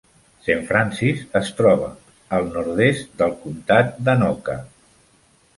[0.45, 1.91] Saint Francis es troba
[2.37, 4.61] a la nord-est del comtat d'Anoka.